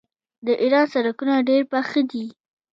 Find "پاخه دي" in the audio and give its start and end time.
1.71-2.25